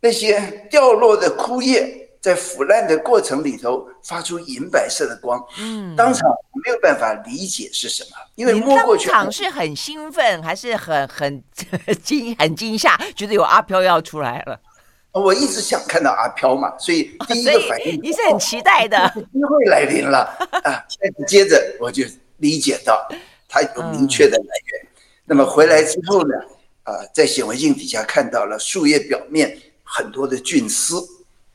[0.00, 5.42] 那些掉落的枯叶在腐烂的过程里头发出银白色的光。
[5.58, 6.28] 嗯，当场
[6.64, 9.08] 没有办法理解是什么，因为摸过去。
[9.08, 11.42] 当场是很兴奋，还是很很
[12.02, 14.60] 惊很惊吓，觉得有阿飘要出来了。
[15.12, 20.18] 我一直想看到阿飘嘛，所以第一个反应你是很期待的，机会来临了
[20.62, 20.84] 啊！
[21.26, 22.04] 接着我就
[22.36, 23.08] 理解到
[23.48, 24.82] 它有明确的来源。
[24.84, 24.88] 嗯、
[25.24, 26.34] 那么回来之后呢，
[26.84, 30.96] 啊，在显微镜底下看到了树叶表面很多的菌丝。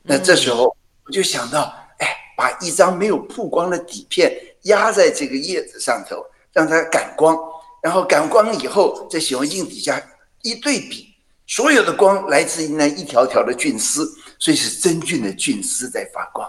[0.06, 4.30] 那这时候我就想到，哎，把一张没有曝光的底片
[4.64, 7.36] 压在这个叶子上头，让它感光，
[7.82, 10.00] 然后感光以后，在显微镜底下
[10.42, 11.08] 一对比。
[11.46, 14.06] 所有的光来自于那一条条的菌丝，
[14.38, 16.48] 所以是真菌的菌丝在发光。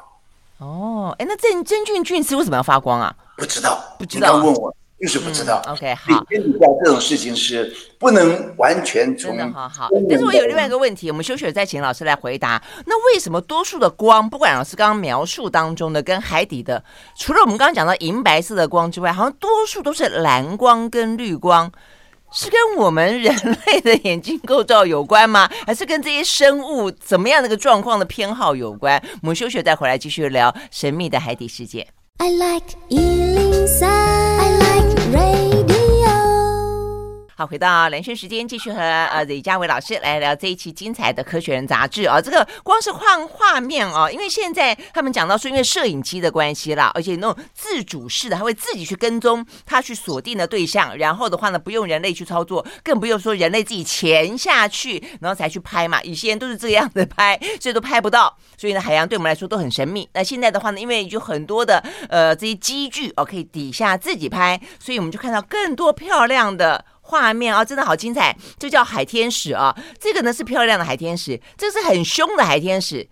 [0.58, 3.16] 哦，哎，那真真菌菌丝为什么要发光啊？
[3.38, 4.38] 不知道，不知道。
[4.38, 5.62] 问我，就是不知道。
[5.68, 6.26] 嗯、OK，好。
[6.28, 9.38] 天底下这种事情是不能完全从。
[9.38, 9.88] 真的好好。
[10.10, 12.60] 但是我有另外一个问题，我们休息再请老师来回答。
[12.88, 16.84] 那为什么多数的光，不管老师刚刚描述当中的跟海底的，
[17.16, 21.72] 除了我们刚刚讲到银白色的光之外，好像多数都是蓝光跟绿光？
[22.32, 23.34] 是跟我们人
[23.68, 25.48] 类的眼睛构造有关吗？
[25.68, 29.00] 还是跟这些生物怎么样的一个状况的偏好有关？
[29.22, 31.88] 我们休息再回来继续聊神秘的海底世界。
[32.18, 32.76] I like
[35.14, 35.65] rain.
[37.38, 42.22] 好，回到连线时间，继续和呃李佳维老师来聊这一期精彩的《科学人》杂志啊。
[42.22, 56.02] 这个光是换画面哦，因为现在他们讲到说，因为摄影机的关系啦，而且那种自主式的，他会自己去跟踪，他去锁定的对象，然后的话呢，不用人类去操作，更不用说人类自己潜下去，然后才去拍嘛。
[56.04, 58.34] 以前都是这样子拍，所以都拍不到。
[58.56, 60.08] 所以呢，海洋对我们来说都很神秘。
[60.14, 66.86] 那现在的话呢，因为有很多的呃这些机具哦，可以底下自己拍，所以我们就看到更多漂亮的。
[67.08, 68.36] 画面啊，真的好精彩！
[68.60, 73.08] 就叫海天使啊，这个呢是漂亮的海天使，这是很凶的海天使，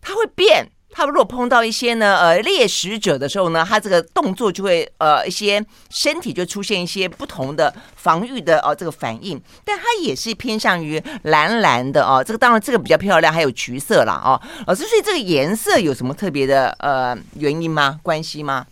[0.00, 0.70] 它会变。
[0.94, 9.40] 它如果碰到一些呢呃猎食者的时候呢，它这个动作就会呃一些身体就出现一些不同的防御的哦、这个反应。
[9.64, 14.38] 但它也是偏向于蓝蓝的哦，这个当然这个比较漂亮，还有橘色啦哦。
[14.66, 17.98] 老师，所以这个颜色有什么特别的呃原因吗？
[18.02, 18.66] 关系吗？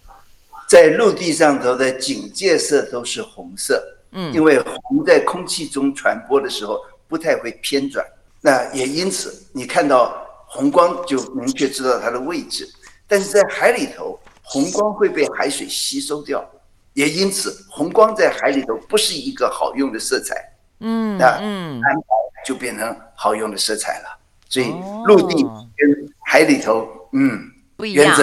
[0.68, 3.82] 在陆地上头的警戒色都是红色。
[4.12, 8.04] 嗯，因为红在空气中传播的时候不太会偏转，
[8.40, 12.68] 那也因此你看到红光就明确知道它的位置。
[13.06, 16.48] 但是在海里头，红光会被海水吸收掉，
[16.92, 20.36] 也因此红光在海里头不是一个好用的色彩。
[20.80, 22.06] 嗯，那蓝白
[22.46, 24.18] 就变成好用的色彩了。
[24.48, 24.72] 所以
[25.04, 25.42] 陆地
[25.76, 27.49] 跟海里头，嗯。
[27.80, 28.14] 不一样，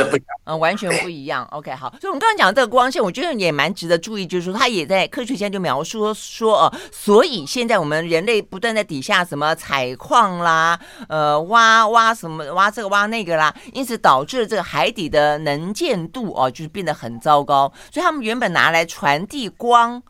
[0.45, 1.43] 嗯，完全不一样。
[1.51, 17.73] OK，好，所以我们刚刚讲的这个光线，我觉得也蛮值得注意，就是说，它也在科学家就描述说，呃，所以现在我们人类不断在底下什么采矿啦，呃，挖挖什么挖这个挖那个啦，因此导致了这个海底的能见度哦，就是变得很糟糕。
[17.91, 20.01] 所以他们原本拿来传递光。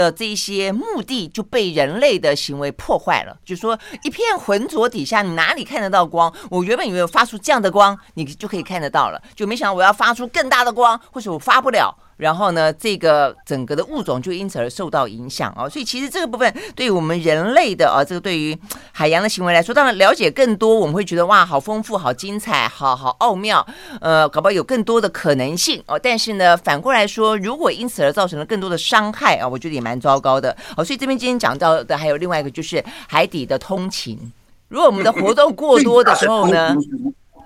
[0.00, 6.32] 的这一些目的就被人类的行为破坏了，就说一片浑浊底下，你哪里看得到光？
[6.50, 11.94] 我原本以为发出这样的光，你就可以看得到了，就没想到我要发出更大的光，或者我发不了。
[12.20, 15.68] 然后呢，这个整个的物种就因此而受到影响哦。
[15.68, 18.56] 所以其实这个部分对于我们人类的啊，这个对于
[18.92, 23.66] 海洋的行为来说，当然了解更多，我们会觉得哇，好丰富，好精彩，好好奥妙，
[24.00, 25.98] 呃，搞不好有更多的可能性哦。
[25.98, 30.84] 但是呢，反过来说，如果因此而造成了更多的伤害啊，我觉得也蛮糟糕的哦。
[30.84, 34.32] 所以这边今天讲到的还有另外一个，就是海底的通勤。
[34.68, 36.76] 如果我们的活动过多的时候呢？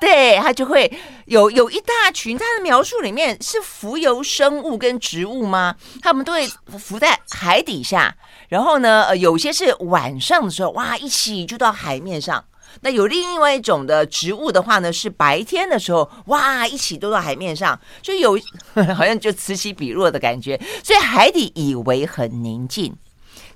[0.04, 0.92] 对，它就会
[1.24, 5.76] 有有一大群，它的描述里面是浮游生物跟植物吗？
[6.02, 6.46] 它们都会
[6.78, 8.14] 浮在海底下，
[8.50, 12.44] 然后呢，呃，有些是晚上的时候，哇，一起就到海面上。
[12.82, 18.38] 那有另外一种的植物的话呢，是白天的时候，哇，一起都到海面上，就有
[18.94, 20.60] 好像就此起彼落的感觉。
[20.82, 22.94] 所以海底以为很宁静，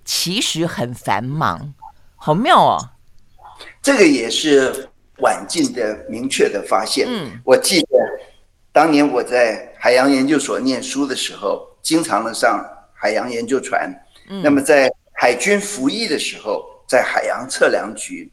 [0.02, 1.74] 其实很繁忙，
[2.16, 2.88] 好妙哦。
[3.82, 4.88] 这个也是。
[5.20, 7.06] 晚近的明确的发现。
[7.08, 7.98] 嗯，我记得
[8.72, 13.92] 当年我在海洋研究所念书的时候，经常的上海洋研究船。
[14.30, 18.30] 嗯，那么在海军服役的时候，在海洋测量局，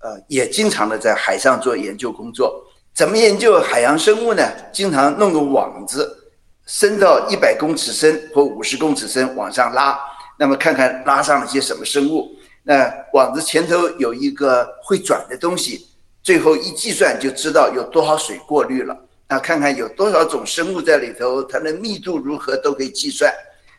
[0.00, 2.64] 呃，也经常的在海上做研究工作。
[2.92, 4.42] 怎么研究海洋生物呢？
[4.72, 6.32] 经常弄个网子，
[6.66, 9.98] 伸到一百公尺深或五十公尺深往上拉，
[10.38, 12.36] 那么看看拉上了些什么生物。
[12.62, 15.86] 那网子前头有一个会转的东西，
[16.22, 18.96] 最后一计算就知道有多少水过滤了。
[19.28, 23.32] 那看看有多少种生物在里头，它的密度如何都可以计算。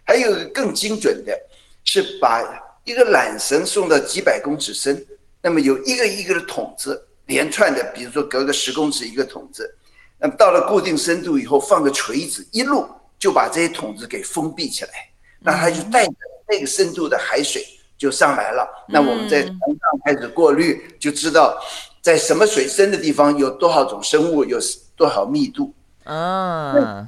[0.03, 1.37] 还有一个更精准的，
[1.83, 2.41] 是把
[2.83, 5.05] 一个缆绳送到几百公尺深，
[5.41, 9.75] 那么有一个一个的筒子连串的，比如说隔个十公尺一个筒子，
[10.17, 12.87] 那么到了固定深度以后，放个锤子一路
[13.19, 14.91] 就把这些筒子给封闭起来，
[15.39, 16.13] 那它就带着
[16.47, 17.63] 那个深度的海水
[17.97, 18.67] 就上来了。
[18.87, 21.61] 那我们在船上开始过滤，就知道
[22.01, 24.59] 在什么水深的地方有多少种生物，有
[24.95, 25.73] 多少密度。
[26.03, 27.07] 啊，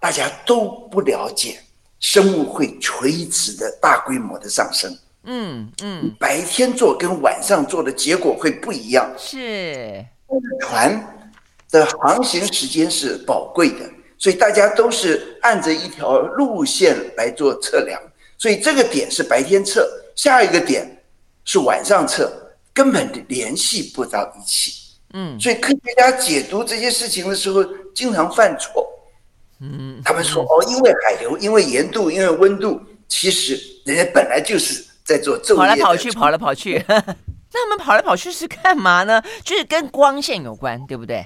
[0.00, 1.60] 大家都不了解。
[2.00, 9.10] 生物会垂直的大规模的上升，嗯嗯，白天做跟晚上做的结果会不一样。
[9.16, 10.04] 是，
[10.60, 11.02] 船
[11.70, 17.98] 的航行时间是宝贵的，所以大家都是按着一条路线来做测量，
[18.36, 21.02] 所以这个点是白天测，下一个点
[21.46, 22.30] 是晚上测，
[22.74, 24.72] 根本联系不到一起。
[25.14, 28.84] 嗯，所以科学家解读这些事情的时候，经常犯错。
[29.60, 36.84] 嗯，他们说哦，因为海流，因为盐度，因为温度，其实人家本来就是在做昼夜跑来跑去，跑来跑去。
[36.88, 39.22] 那他们跑来跑去是干嘛呢？
[39.44, 41.24] 就是跟光线有关，对不对？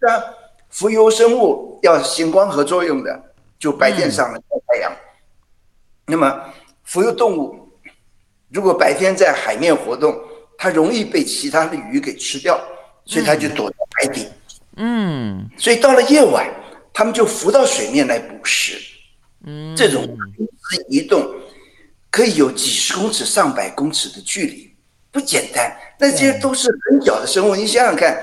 [0.00, 0.24] 是啊，
[0.70, 3.22] 浮游生物要行光合作用的，
[3.58, 4.90] 就白天上了太阳。
[4.90, 4.96] 嗯、
[6.06, 6.42] 那么
[6.84, 7.68] 浮游动物
[8.48, 10.18] 如果白天在海面活动，
[10.58, 12.60] 它容易被其他的鱼给吃掉，
[13.04, 14.26] 所以它就躲在海底。
[14.76, 16.48] 嗯，所以到了夜晚。
[16.98, 18.78] 它们就浮到水面来捕食，
[19.44, 20.16] 嗯，这种
[20.88, 21.30] 移动
[22.10, 24.74] 可以有几十公尺、上百公尺的距离，
[25.12, 25.76] 不简单。
[26.00, 28.18] 那些都是很小的生物，你想想看，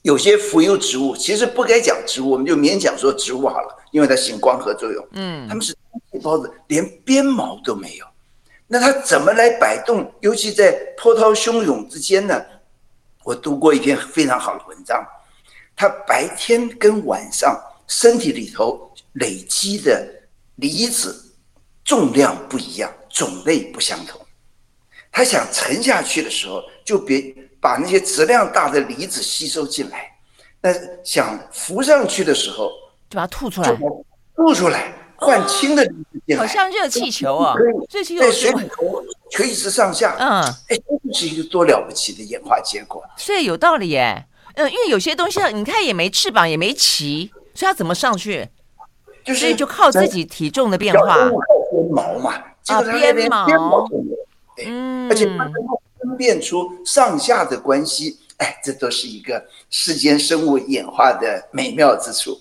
[0.00, 5.08] 有些浮游植物，其实不该讲植物，我们就勉强说植物好了，因为它行光合作用。
[5.12, 5.76] 嗯，它们是
[6.10, 8.06] 细胞的，连鞭毛都没有，
[8.72, 10.10] 那它怎么来摆动？
[10.20, 12.42] 尤其在波涛汹涌之间呢？
[13.22, 15.06] 我读过一篇非常好的文章，
[15.76, 17.54] 它白天跟晚上。
[17.88, 20.08] 身体里头累积的
[20.54, 21.34] 离子
[21.84, 24.18] 重量不一样，种类不相同。
[25.10, 27.20] 他想沉下去的时候，就别
[27.60, 29.98] 把那些质量大的离子吸收进来；
[30.62, 30.72] 那
[31.04, 32.70] 想浮上去的时候，
[33.10, 33.78] 就把它吐出来，
[34.34, 35.86] 吐出来，换氢的
[36.36, 37.54] 好像热气球啊！
[37.90, 40.76] 热气球在水里头垂直上下，嗯，哎，
[41.08, 43.02] 这是一个多了不起的演化结果。
[43.16, 47.30] 所以有道理耶，嗯，因为有些东西你看也没翅膀，也没鳍。
[47.54, 48.48] 所以它怎么上去？
[49.24, 51.16] 就是就靠自己体重的变化。
[51.16, 52.34] 鞭毛嘛，
[52.66, 53.86] 啊，鞭毛。
[54.64, 62.38] 嗯，而且它能够分辨出上下的关系，哎，这都是一个世间生物演化的美妙之处。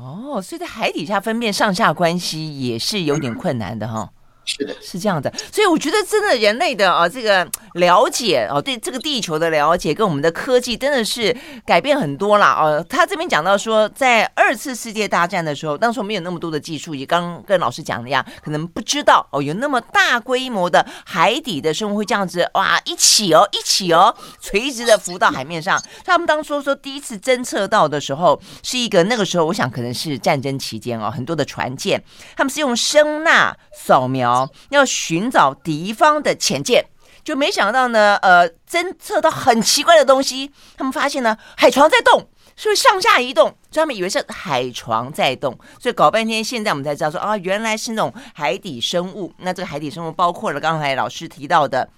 [0.00, 4.10] 哦，所以在海底下分辨上下关系也是有点困难的哈。
[4.50, 12.58] 是的，是这样的，所以我觉得真的人类的啊，这个了解哦，对这个地球的了解跟我们的科技真的是改变很多啦。
[12.60, 12.84] 哦。
[12.88, 25.80] 他这边讲到说，在二次世界大战的时候，当时我们没有那么多的技术，也刚跟老师讲的一样，可能不知道哦，有那么大规模的海底的生物会这样子哇，一起哦，一起哦，垂直的浮到海面上。
[26.04, 32.02] 他们当初说第一次侦测到的时候，是一个那个时候，我想可能是战争期间哦，很多的船舰，
[32.36, 34.39] 他们是用声纳扫描。
[34.68, 36.84] 要寻找敌方的潜舰，
[37.24, 40.50] 就没想到呢，呃，侦测到很奇怪的东西。
[40.76, 49.32] 他们发现呢，海床在动，是上下移动，所以他们以为是海床在动，所以搞半天，现在我们才知道说啊，原来是那种海底生物。
[49.38, 51.88] 那这个海底生物包括了刚才老师提到的，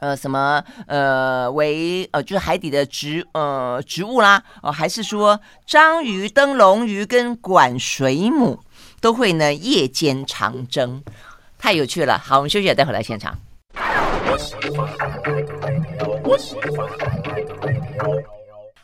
[0.00, 8.58] 呃，什么呃，为呃，就是海底的植呃植物啦，哦、还是说章鱼、灯笼鱼跟管水母
[9.00, 11.02] 都会呢夜间长征。
[11.64, 13.34] 太有趣了，好，我们休息，待会来现场。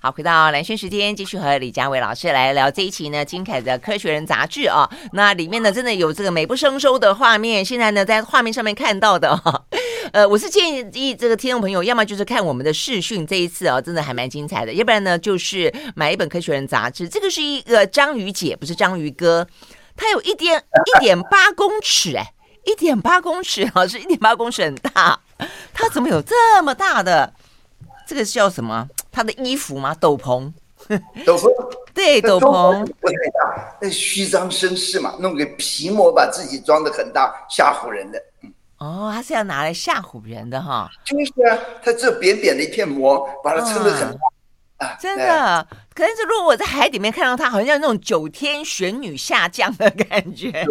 [0.00, 4.88] 好，回到蓝轩时间，继续和李佳维老师来聊这一期呢，精彩的《科学人》杂志啊。
[5.12, 7.62] 那里面呢，真的有这个美不胜收的画面。
[7.62, 9.38] 现在呢，在画面上面看到的，
[10.14, 17.06] 呃，我是建议这个听众朋友，要么就是看我们的视讯，这一次啊，真的还蛮精彩的；要不然呢，就是买一本《科学人》杂志。
[17.06, 19.46] 这个是一个章鱼姐，不是章鱼哥，
[19.94, 20.64] 它有一点
[20.96, 22.32] 一点八公尺，哎。
[22.64, 25.18] 一点八公尺，老师，一点八公尺很大，
[25.72, 27.32] 他怎么有这么大的？
[28.06, 28.88] 这个是叫什么？
[29.12, 29.94] 他的衣服吗？
[29.94, 30.52] 斗篷？
[31.24, 31.48] 斗篷？
[31.94, 38.22] 对，斗篷不太大，那虚张声势嘛，弄个皮膜把自己装的很大，吓唬人的。
[38.78, 40.90] 哦，他是要拿来吓唬人的哈。
[41.04, 44.86] 就是啊，他这扁扁的一片膜，把它撑得很大。
[44.86, 50.66] 啊，真的，可是如果我在海里面看到它，好像那种九天玄女下降的感觉。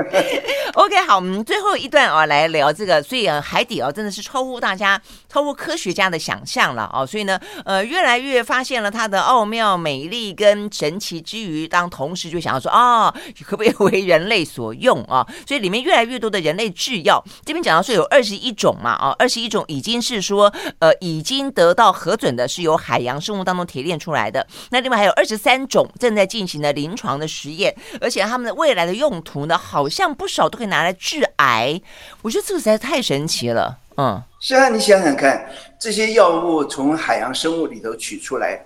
[0.74, 3.02] OK，好，我们最后一段啊，来聊这个。
[3.02, 7.04] 所以啊，海底啊，真的是超乎大家、超乎科学家的想象了哦。
[7.04, 13.12] 所以呢，呃，越来越发现了它的奥妙、美丽跟神奇之余，当同时就想要说啊，
[13.44, 15.26] 可不可以为人类所用啊？
[15.46, 24.46] 所以里面越来越多的人类制药，这边讲到说有二十一种嘛，啊，二十一种已经是说呃已经得到核准的，是由海洋生物当中提炼出来的。
[24.70, 29.89] 那另外还有二十三种正在进行的临床的实验，而且他们的未来的用途呢，好。
[29.90, 31.82] 好像不少都可以拿来治癌，
[32.22, 33.76] 我觉得这个实在太神奇了。
[33.96, 38.64] 嗯，是啊，你想想看，这些药物从海洋生物里头取出来，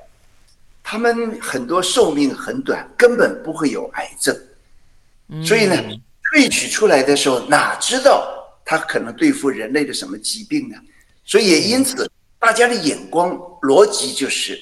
[0.83, 4.37] 他们很多寿命很短，根本不会有癌症。
[5.43, 5.75] 所以呢，
[6.35, 8.29] 萃取出来的时候，哪知道
[8.62, 10.77] 它可能对付人类的什么疾病呢？
[11.25, 12.07] 所以也因此，
[12.39, 13.31] 大家的眼光
[13.62, 14.61] 逻辑就是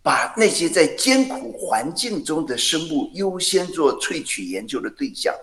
[0.00, 5.34] 把那些在艰苦环境中的生物优先做萃取研究的对象。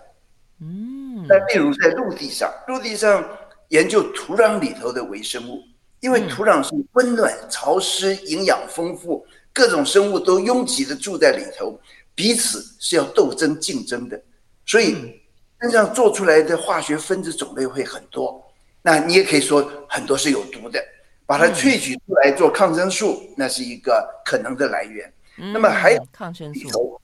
[0.60, 3.24] 嗯，那例如在陆地上，陆地上
[3.68, 5.62] 研究土壤里头的微生物，
[6.00, 11.78] 因为土壤是温暖、潮湿、营养丰富，各种生物都拥挤的住在里头，
[12.14, 14.20] 彼此是要斗争竞争的，
[14.66, 15.20] 所以
[15.60, 18.44] 身上做出来的化学分子种类会很多。
[18.82, 20.82] 那你也可以说很多是有毒的，
[21.26, 25.12] 把它萃取出来做抗生素，那是一个可能的来源。
[25.52, 27.00] 那么还有抗生素，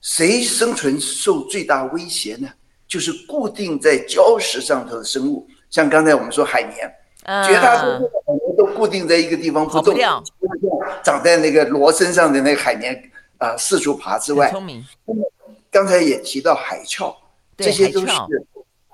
[0.00, 2.48] 谁生存受最大威胁呢？
[2.92, 6.94] 就是固定在礁石上头的生物，像刚才我们说海绵，
[7.42, 9.96] 绝大多数的海绵都固定在一个地方不动，
[11.02, 13.02] 长在那个螺身上的那个海绵
[13.38, 14.50] 啊，四处爬之外。
[14.50, 14.84] 聪明。
[15.70, 17.16] 刚才也提到海鞘，
[17.56, 18.12] 这些都是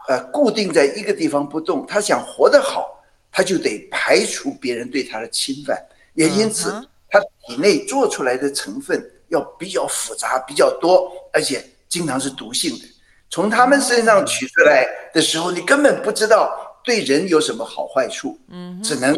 [0.07, 1.85] 呃固定在一个地方不动。
[1.85, 5.77] 他想活得好，他就得排除别人对他的侵犯，
[6.15, 6.71] 也因此
[7.11, 7.19] 他
[7.49, 12.85] 体内做出来的成分要比较复杂、比较多，而且经常是毒性的。
[13.31, 16.51] 从他们身上取出来的时候，你根本不知道
[16.83, 19.14] 对人有什么好坏处，嗯，只能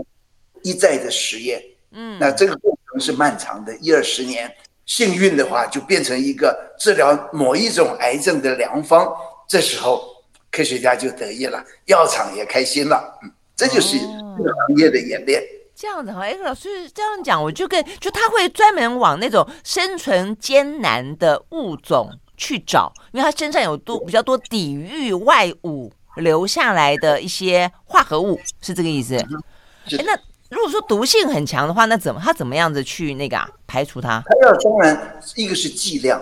[0.62, 4.52] 一再的实验，嗯，那这个过程是漫长的，一二十年，
[4.86, 9.08] 幸运的话就变成一个治疗某一种癌症的良方，
[9.48, 10.04] 这时候
[10.50, 15.40] 科学家就得意了，药厂也开心了，嗯，这就是这个行业的演变。
[15.76, 22.11] 这样子哈，哎，老师这样讲，我就跟就他会专门往那种生存艰难的物种。
[22.41, 29.14] 去找，因为它身上有多比较多抵御外物留下来的一些化合物，是这个意思。
[29.14, 30.18] 哎，那
[30.49, 34.22] 如果说毒性很强的话，那怎么它怎么样子去那个啊排除它？
[34.24, 36.18] 它要当然一个是剂量，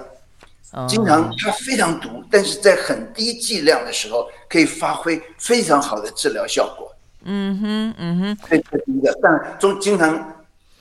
[0.89, 6.93] 经常它非常毒，但是在很低剂量的时候可以发挥非常好的治疗效果。
[7.23, 10.35] 嗯哼，嗯哼，这是第一个，但中经常。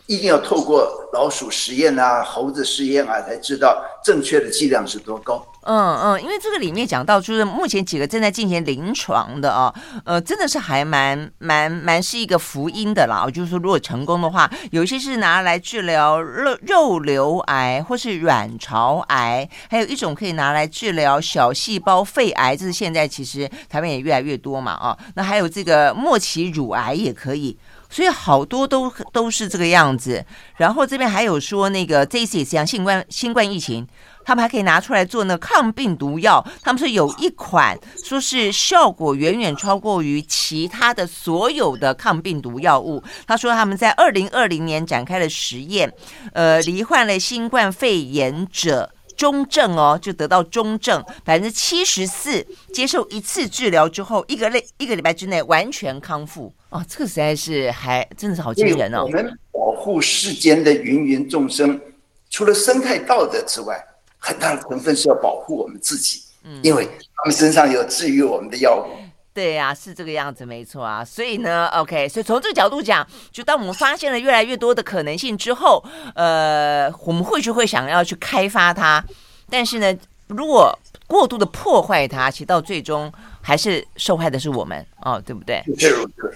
[0.08, 5.46] 一定要透过老鼠实验啊、猴子实验啊，才知道正确的剂量是多高。
[5.70, 9.74] 嗯嗯，因为这个里面讲到，就是目前几个正在进行临床的啊，
[10.06, 13.28] 呃，真的是还蛮蛮蛮是一个福音的啦。
[13.30, 24.98] 就是说，如果成功的话，有一些是拿来治疗肉肉瘤癌或是卵巢癌，还有一种可以拿来治疗小细胞肺癌，这是现在其实台湾也越来越多嘛啊。
[25.16, 27.58] 那还有这个末期乳癌也可以。
[27.90, 30.26] 所以好多都都是这个样子，
[30.58, 33.88] 然后这边还有说那个这次也是像新冠新冠疫情，
[34.26, 36.46] 他们还可以拿出来做那抗病毒药。
[36.62, 43.02] 他们说有一款说是效果远远超过于其他的所有的抗病毒药物。
[43.26, 45.92] 他说他们在二零二零年展开了实验，
[46.34, 48.92] 呃，罹患了新冠肺炎者。
[49.18, 59.04] 中症哦，就得到中症，百分之七十四接受一次治疗之后，一个类一个礼拜之内完全康复哦，这个实在是还真的是好惊人哦。
[59.04, 61.82] 我们保护世间的芸芸众生，
[62.30, 63.84] 除了生态道德之外，
[64.20, 69.07] 很大的成分是要保护我们自己，嗯，因为他们身上有治愈我们的药物。
[69.38, 71.06] 对呀、啊，是这个样子，没错啊。
[71.06, 75.86] 所以呢，OK，所以从这个角度讲，就当我们发现了越来越多的可能性之后，
[76.16, 79.04] 呃，我们或许会想要去开发它。
[79.48, 80.76] 但是呢，如果
[81.06, 85.62] 过度的破坏它，其实到最终还是受害的是我们哦，对不对？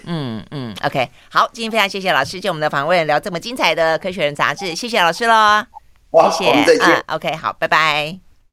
[0.05, 5.65] 嗯嗯，OK，好，今天非常谢谢老师接我们的访问，聊这么精彩的《科学人》杂志，谢谢老师喽，
[6.37, 8.30] 谢谢，啊，OK，好，拜拜。